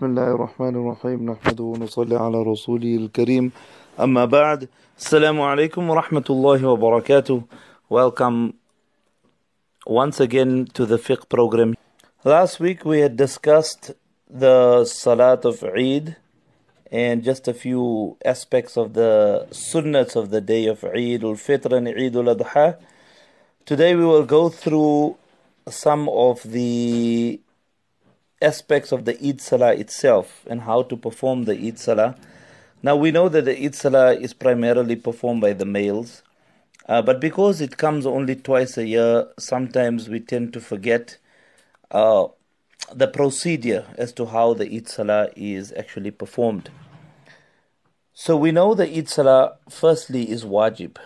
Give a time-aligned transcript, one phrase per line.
[0.00, 3.52] بسم الله الرحمن الرحيم نحمده ونصلي على رسوله الكريم
[4.00, 7.42] أما بعد السلام عليكم ورحمة الله وبركاته
[7.90, 8.54] Welcome
[9.86, 11.74] once again to the fiqh program.
[12.24, 13.90] Last week we had discussed
[14.30, 16.16] the Salat of Eid
[16.90, 21.88] and just a few aspects of the sunnats of the day of Eid al-Fitr and
[21.88, 22.78] Eid al-Adha.
[23.66, 25.18] Today we will go through
[25.68, 27.38] some of the
[28.42, 32.16] aspects of the Eid Salah itself and how to perform the Eid Salah.
[32.82, 36.22] Now we know that the Eid Salah is primarily performed by the males,
[36.88, 41.18] uh, but because it comes only twice a year, sometimes we tend to forget
[41.90, 42.26] uh,
[42.92, 46.70] the procedure as to how the Eid Salah is actually performed.
[48.14, 50.96] So we know the Eid Salah firstly is wajib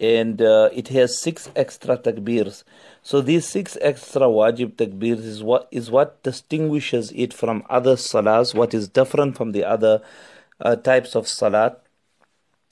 [0.00, 2.64] and uh, it has six extra takbirs.
[3.02, 8.54] So these six extra wajib takbirs is what is what distinguishes it from other salahs,
[8.54, 10.00] what is different from the other
[10.60, 11.82] uh, types of salat,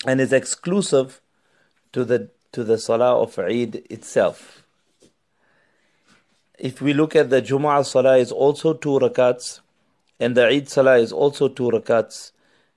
[0.07, 1.21] and is exclusive
[1.93, 4.65] to the to the salah of Eid itself.
[6.59, 9.61] If we look at the Jumu'ah salah is also two rakats,
[10.19, 12.33] and the Eid salah is also two rakats,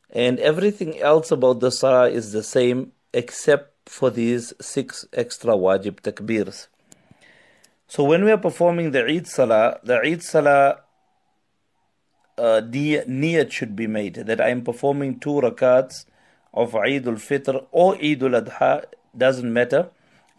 [0.10, 6.00] and everything else about the salah is the same except for these six extra wajib
[6.00, 6.68] takbirs.
[7.88, 10.82] So when we are performing the Eid Salah, the Eid Salah
[12.38, 16.06] uh, niyat should be made that I am performing two rakats
[16.54, 18.86] of Eid al-Fitr or Eid al-Adha,
[19.18, 19.90] doesn't matter.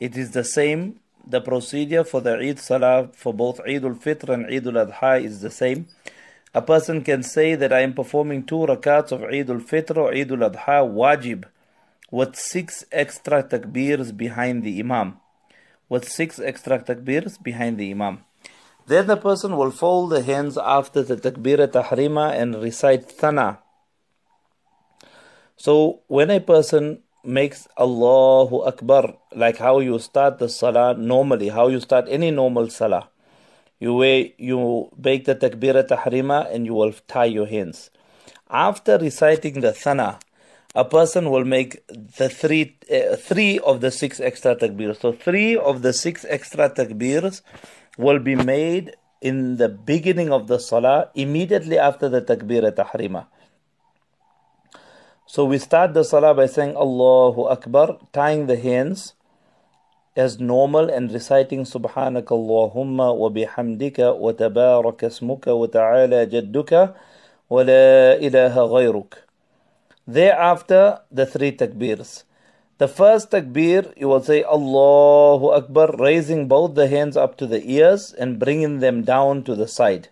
[0.01, 1.01] It is the same.
[1.27, 5.51] The procedure for the Eid Salah for both Eid al-Fitr and Eid al-Adha is the
[5.51, 5.89] same.
[6.55, 10.33] A person can say that I am performing two rakats of Eid al-Fitr or Eid
[10.33, 11.45] al-Adha wajib
[12.13, 15.19] with six extra takbirs behind the Imam.
[15.89, 18.25] With six extra takbirs behind the Imam.
[18.87, 23.61] Then the person will fold the hands after the takbir tahrima and recite thana.
[25.57, 31.69] So when a person makes Allahu Akbar, like how you start the salah normally, how
[31.69, 33.09] you start any normal salah,
[33.79, 37.91] you way you make the takbir tahrima and you will tie your hands.
[38.51, 40.19] After reciting the thana,
[40.75, 44.99] a person will make the three uh, three of the six extra takbirs.
[45.01, 47.43] So three of the six extra takbirs
[47.99, 53.27] will be made in the beginning of the salah, immediately after the takbir at tahrima.
[55.27, 59.15] So we start the salah by saying Allahu Akbar, tying the hands
[60.17, 66.95] as normal and reciting Subhanaka Allahumma wa bihamdika wa tabaraka ismuka wa ta'ala jadduka
[67.49, 69.32] wa la ilaha ghayruk.
[70.07, 72.25] Thereafter, the three takbirs.
[72.79, 77.63] The first takbir, you will say Allahu Akbar, raising both the hands up to the
[77.71, 80.09] ears and bringing them down to the side.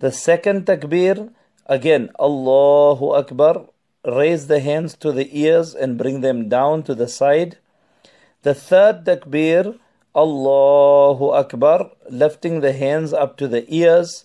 [0.00, 1.30] The second takbir,
[1.66, 3.66] again Allahu Akbar,
[4.04, 7.58] raise the hands to the ears and bring them down to the side.
[8.42, 9.78] The third takbir,
[10.16, 14.24] Allahu Akbar, lifting the hands up to the ears,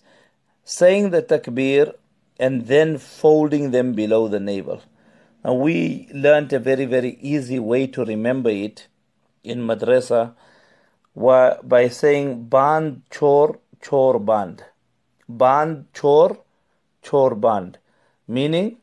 [0.64, 1.94] saying the takbir
[2.40, 4.82] and then folding them below the navel.
[5.44, 8.88] Now we learned a very very easy way to remember it
[9.44, 10.34] in madrasa
[11.16, 14.64] by saying band chor chor band.
[15.30, 16.40] Band chor
[17.04, 17.78] chor band.
[18.28, 18.78] Meaning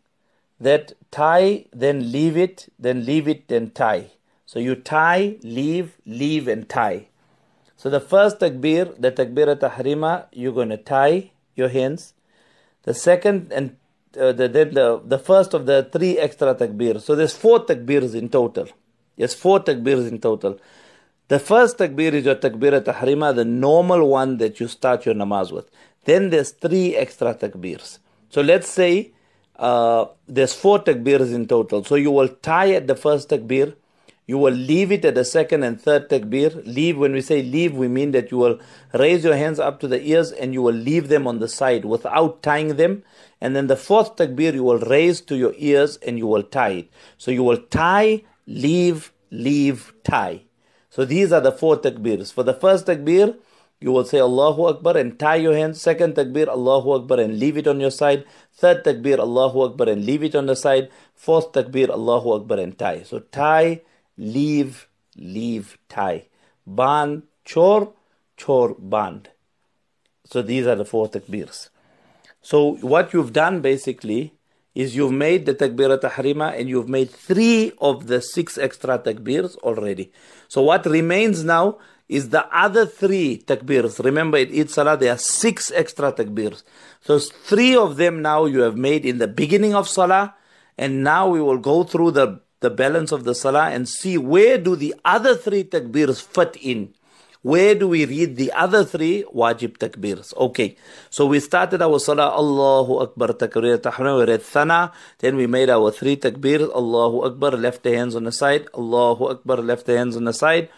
[0.60, 4.12] that tie then leave it, then leave it, then tie.
[4.46, 7.08] So you tie, leave, leave and tie.
[7.76, 12.14] So the first takbir, the takbir at tahrima, you're going to tie your hands
[12.82, 13.76] the second and
[14.19, 17.04] uh, the, then the, the first of the three extra takbirs.
[17.04, 18.69] So there's four takbirs in total.
[19.16, 20.59] Yes, four takbirs in total.
[21.28, 25.50] The first takbir is your takbir tahrima, the normal one that you start your namaz
[25.50, 25.70] with.
[26.04, 28.00] Then there's three extra takbirs.
[28.28, 29.12] So let's say
[29.56, 31.84] uh, there's four takbirs in total.
[31.84, 33.75] So you will tie at the first takbir,
[34.26, 36.62] you will leave it at the second and third takbir.
[36.64, 38.60] Leave, when we say leave, we mean that you will
[38.94, 41.84] raise your hands up to the ears and you will leave them on the side
[41.84, 43.02] without tying them.
[43.40, 46.70] And then the fourth takbir, you will raise to your ears and you will tie
[46.70, 46.90] it.
[47.19, 50.42] So you will tie, leave, leave, tie.
[50.88, 52.30] So these are the four takbirs.
[52.30, 53.36] For the first takbir,
[53.80, 55.80] you will say Allahu Akbar and tie your hands.
[55.80, 58.25] Second takbir, Allahu Akbar and leave it on your side.
[58.54, 60.90] Third takbir, Allahu Akbar and leave it on the side.
[61.16, 63.02] Fourth takbir, Allahu Akbar and tie.
[63.02, 63.80] So tie,
[64.22, 66.26] leave, leave, tie.
[66.66, 67.92] Band, chor,
[68.40, 69.28] chor, band.
[70.24, 71.70] So these are the four takbirs.
[72.40, 74.34] So what you've done basically
[74.74, 79.56] is you've made the takbirat tahrima and you've made three of the six extra takbirs
[79.56, 80.12] already.
[80.48, 81.78] So what remains now
[82.08, 84.00] is the other three takbirs.
[84.00, 86.64] Remember, in each salah there are six extra takbirs.
[87.00, 90.34] So three of them now you have made in the beginning of salah,
[90.78, 94.56] and now we will go through the, the balance of the salah and see where
[94.56, 96.94] do the other three takbirs fit in.
[97.43, 100.32] Where do we read the other three wajib takbirs?
[100.37, 100.76] Okay,
[101.11, 105.69] so we started our salah, Allahu Akbar takbir tahrim, we read thana, then we made
[105.69, 109.99] our three takbirs, Allahu Akbar, left the hands on the side, Allahu Akbar, left the
[109.99, 110.69] hands on the side,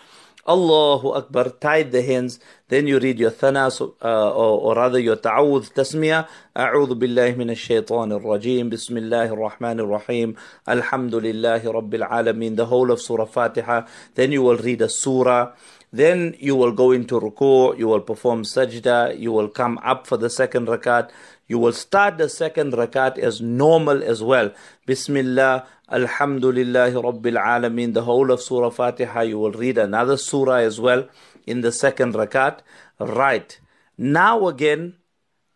[0.46, 2.38] Allahu Akbar, tied the hands,
[2.68, 7.64] then you read your thana, uh, or, or, rather your ta'awudh tasmiyah, A'udhu billahi minash
[7.66, 10.36] shaitanir rajim, bismillahir rahmanir rahim,
[10.68, 13.86] alhamdulillahi rabbil alameen, the whole of Surah Fatiha,
[14.16, 15.52] then you will read a surah,
[15.92, 20.16] then you will go into ruku', you will perform sajda, you will come up for
[20.16, 21.10] the second rakat,
[21.46, 24.52] you will start the second rakat as normal as well.
[24.86, 29.22] Bismillah, Alhamdulillahi Rabbil Alameen, the whole of Surah Fatiha.
[29.22, 31.08] You will read another surah as well
[31.46, 32.60] in the second rakat.
[32.98, 33.60] Right.
[33.98, 34.96] Now again,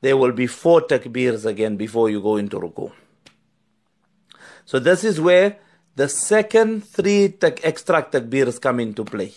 [0.00, 2.93] there will be four takbirs again before you go into ruku.
[4.64, 5.56] So this is where
[5.96, 9.32] the second three tak- extra takbirs come into play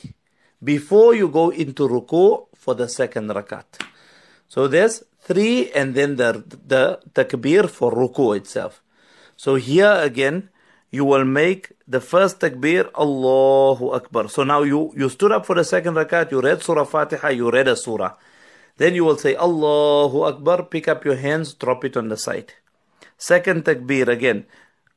[0.63, 3.63] before you go into ruku for the second rakat.
[4.47, 8.81] So there's three and then the, the takbir for ruku itself.
[9.38, 10.50] So here again,
[10.92, 14.28] you will make the first takbir, Allahu Akbar.
[14.28, 17.50] So now you, you stood up for the second rakat, you read Surah Fatiha, you
[17.50, 18.13] read a surah.
[18.78, 22.54] Then you will say Allahu Akbar, pick up your hands, drop it on the side.
[23.18, 24.45] Second takbir again,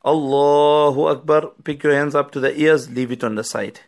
[0.05, 3.81] Allahu Akbar, pick your hands up to the ears, leave it on the side.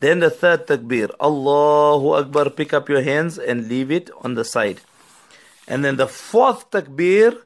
[0.00, 4.44] Then the third takbir, Allahu Akbar, pick up your hands and leave it on the
[4.44, 4.80] side.
[5.68, 7.36] And then the fourth takbir,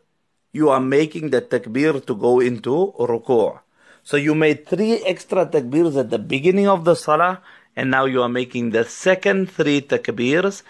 [0.53, 3.59] you are making the takbir to go into ruku'.
[4.05, 7.43] So you made three extra takbirs at the beginning of the salah,
[7.75, 10.63] and now you are making the second three takbirs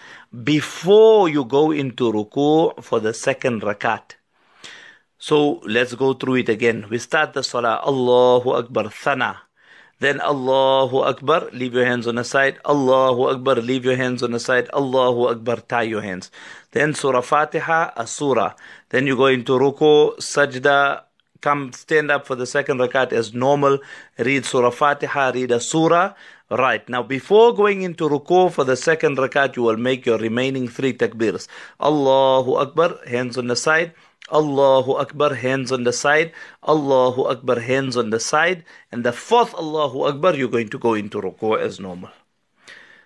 [0.43, 4.17] before you go into ruku' for the second rakat.
[5.19, 6.87] So let's go through it again.
[6.89, 9.41] We start the salah, Allahu Akbar, thana.
[10.03, 12.59] Then Allahu Akbar, leave your hands on the side.
[12.65, 14.67] Allahu Akbar, leave your hands on the side.
[14.73, 16.29] Allahu Akbar, tie your hands.
[16.71, 18.51] Then Surah Fatiha, a surah.
[18.89, 21.03] Then you go into ruku, sajda,
[21.39, 23.79] come stand up for the second rakat as normal.
[24.19, 26.15] Read Surah Fatiha, read a surah.
[26.51, 26.87] Right.
[26.89, 30.91] Now, before going into ruku for the second rakat, you will make your remaining three
[30.91, 31.47] takbirs.
[31.79, 33.93] Allahu Akbar, hands on the side.
[34.31, 36.31] Allahu Akbar, hands on the side.
[36.67, 38.63] Allahu Akbar, hands on the side.
[38.91, 42.11] And the fourth Allahu Akbar, you're going to go into ruku as normal.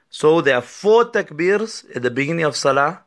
[0.09, 3.03] So there are four takbirs at the beginning of Salah.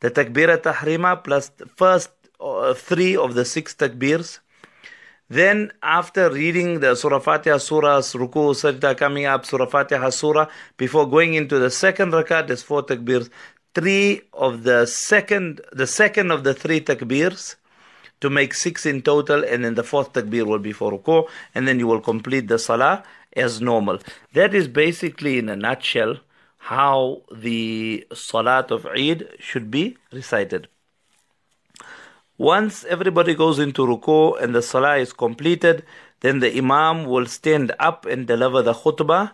[0.00, 2.10] The takbir tahrima plus first
[2.40, 4.40] uh, three of the six takbirs.
[5.28, 10.46] Then after reading the Surah Fatiha Surah, Ruku, Sajda coming up, Surah Fatiha Surah,
[10.76, 13.30] before going into the second rakat, there's four takbirs
[13.74, 17.56] three of the second, the second of the three takbirs
[18.20, 21.66] to make six in total, and then the fourth takbir will be for ruku, and
[21.66, 23.02] then you will complete the salah
[23.34, 23.98] as normal.
[24.34, 26.18] That is basically, in a nutshell,
[26.58, 30.68] how the salat of Eid should be recited.
[32.38, 35.84] Once everybody goes into ruku and the salah is completed,
[36.20, 39.32] then the imam will stand up and deliver the khutbah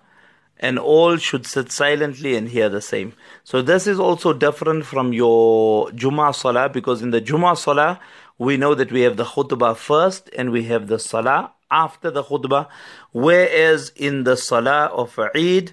[0.60, 3.12] and all should sit silently and hear the same.
[3.44, 8.00] So this is also different from your Jummah Salah because in the Jummah Salah
[8.38, 12.24] we know that we have the khutbah first and we have the Salah after the
[12.24, 12.69] khutbah,
[13.12, 15.72] whereas in the Salah of Eid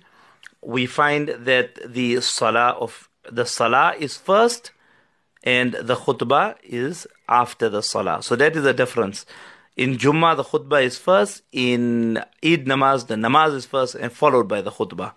[0.62, 4.72] we find that the Salah of the Salah is first
[5.44, 8.22] and the khutbah is after the Salah.
[8.24, 9.26] So that is the difference.
[9.76, 11.42] In Jummah, the khutbah is first.
[11.52, 15.12] In Eid namaz, the namaz is first and followed by the khutbah.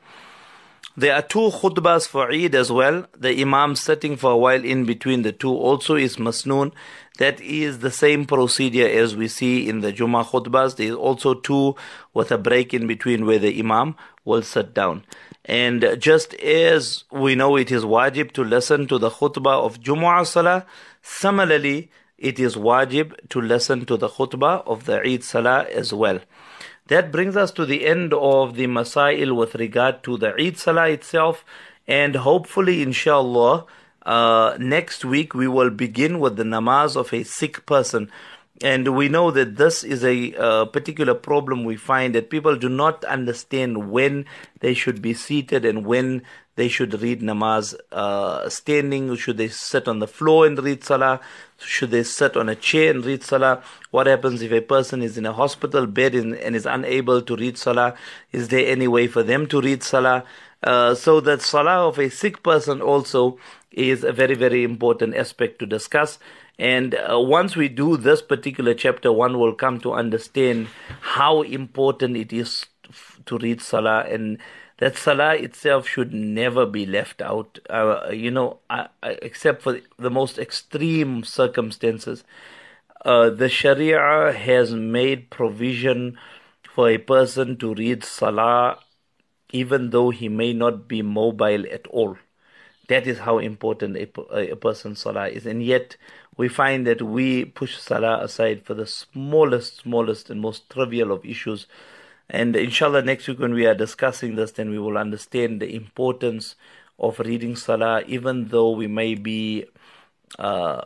[0.97, 3.07] There are two khutbahs for Eid as well.
[3.17, 6.73] The Imam sitting for a while in between the two also is masnoon.
[7.19, 10.75] That is the same procedure as we see in the Jummah khutbahs.
[10.75, 11.77] There is also two
[12.13, 15.05] with a break in between where the Imam will sit down.
[15.45, 20.27] And just as we know it is wajib to listen to the khutbah of Jumu'ah
[20.27, 20.67] Salah,
[21.01, 26.21] similarly, it is wajib to listen to the khutbah of the Eid Salah as well.
[26.89, 30.89] That brings us to the end of the Masail with regard to the Eid Salah
[30.89, 31.45] itself,
[31.87, 33.67] and hopefully, inshallah,
[34.05, 38.11] uh, next week we will begin with the namaz of a sick person.
[38.63, 42.69] And we know that this is a uh, particular problem we find that people do
[42.69, 44.25] not understand when
[44.61, 46.23] they should be seated and when
[46.59, 51.21] they should read namaz uh, standing, should they sit on the floor and read salah,
[51.61, 53.63] should they sit on a chair and read salah,
[53.93, 57.37] what happens if a person is in a hospital bed and, and is unable to
[57.37, 57.95] read salah,
[58.33, 60.25] is there any way for them to read salah?
[60.65, 63.39] Uh, so that salah of a sick person also
[63.71, 66.19] is a very, very important aspect to discuss.
[66.59, 70.67] And uh, once we do this particular chapter, one will come to understand
[71.01, 72.67] how important it is
[73.27, 74.39] to read salah and
[74.79, 80.11] that salah itself should never be left out, uh, you know, uh, except for the
[80.11, 82.25] most extreme circumstances.
[83.05, 86.19] Uh, the Sharia has made provision
[86.63, 88.79] for a person to read salah
[89.51, 92.19] even though he may not be mobile at all.
[92.89, 95.47] That is how important a, a person's salah is.
[95.47, 95.97] And yet,
[96.37, 101.25] we find that we push salah aside for the smallest, smallest, and most trivial of
[101.25, 101.67] issues
[102.31, 106.57] and inshallah, next week when we are discussing this, then we will understand the importance
[106.99, 109.65] of reading Salah, even though we may be
[110.39, 110.83] uh,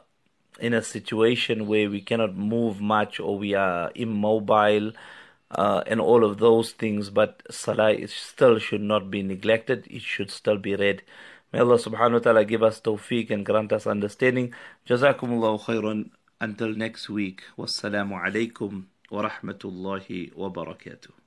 [0.60, 4.92] in a situation where we cannot move much or we are immobile.
[5.50, 9.86] Uh, and all of those things, but salah still should not be neglected.
[9.90, 11.02] It should still be read.
[11.52, 14.54] May Allah subhanahu wa ta'ala give us tawfiq and grant us understanding.
[14.88, 16.08] Jazakumullahu khairan.
[16.40, 17.42] Until next week.
[17.58, 21.21] Wassalamu alaikum wa rahmatullahi wa barakatuh.